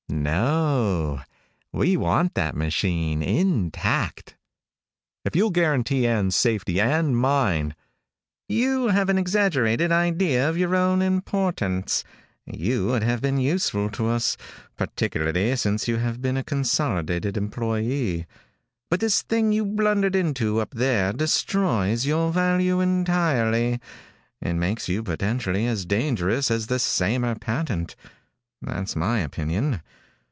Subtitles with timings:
[0.13, 1.21] "No,
[1.71, 4.35] we want that machine intact."
[5.23, 7.73] "If you'll guarantee Ann's safety and mine"
[8.49, 12.03] "You have an exaggerated idea of your own importance.
[12.45, 14.35] You would have been useful to us,
[14.75, 18.25] particularly since you have been a Consolidated employee.
[18.89, 23.79] But this thing you blundered into up there destroys your value entirely.
[24.41, 27.95] It makes you potentially as dangerous as the Saymer patent.
[28.61, 29.81] That's my opinion.